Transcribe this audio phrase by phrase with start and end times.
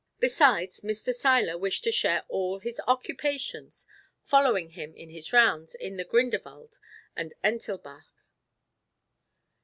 [0.19, 1.13] Besides, Mr.
[1.13, 3.85] Seiler wished to share all his occupations,
[4.23, 6.79] following him in his rounds in the Grinderwald
[7.15, 8.05] and Entilbach.